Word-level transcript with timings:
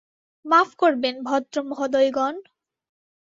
মাফ 0.45 0.69
করবেন, 0.75 1.15
ভদ্রমহোদয়গণ। 1.23 2.35